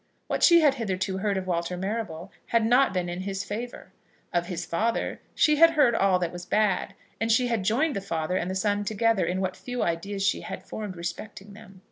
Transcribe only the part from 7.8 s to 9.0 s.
the father and the son